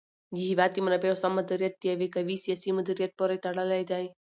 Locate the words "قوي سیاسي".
2.15-2.69